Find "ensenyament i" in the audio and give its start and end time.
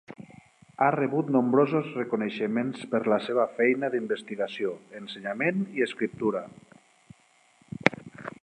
5.03-5.87